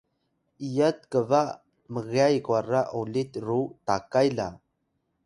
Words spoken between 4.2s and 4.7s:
la